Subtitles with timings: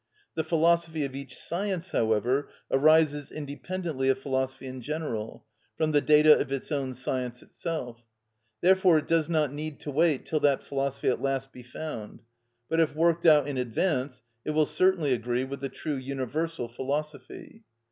[0.33, 5.45] The philosophy of each science, however, arises independently of philosophy in general,
[5.77, 8.01] from the data of its own science itself.
[8.61, 12.23] Therefore it does not need to wait till that philosophy at last be found;
[12.67, 17.61] but if worked out in advance it will certainly agree with the true universal philosophy.